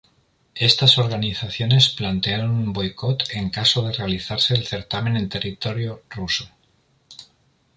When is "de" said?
3.83-3.93